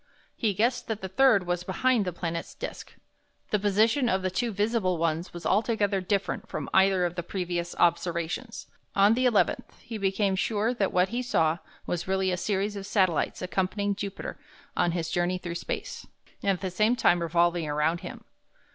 He 0.35 0.55
guessed 0.55 0.87
that 0.87 1.01
the 1.01 1.07
third 1.07 1.45
was 1.45 1.63
behind 1.63 2.05
the 2.05 2.11
planet's 2.11 2.55
disk. 2.55 2.95
The 3.51 3.59
position 3.59 4.09
of 4.09 4.23
the 4.23 4.31
two 4.31 4.51
visible 4.51 4.97
ones 4.97 5.31
was 5.31 5.45
altogether 5.45 6.01
different 6.01 6.49
from 6.49 6.71
either 6.73 7.05
of 7.05 7.13
the 7.13 7.21
previous 7.21 7.75
observations. 7.77 8.65
On 8.95 9.13
the 9.13 9.27
11th 9.27 9.79
he 9.79 9.99
became 9.99 10.35
sure 10.35 10.73
that 10.73 10.91
what 10.91 11.09
he 11.09 11.21
saw 11.21 11.59
was 11.85 12.07
really 12.07 12.31
a 12.31 12.35
series 12.37 12.75
of 12.75 12.87
satellites 12.87 13.43
accompanying 13.43 13.93
Jupiter 13.93 14.39
on 14.75 14.93
his 14.93 15.11
journey 15.11 15.37
through 15.37 15.53
space, 15.53 16.07
and 16.41 16.49
at 16.49 16.61
the 16.61 16.71
same 16.71 16.95
time 16.95 17.21
revolving 17.21 17.67
around 17.69 17.99
him. 17.99 18.23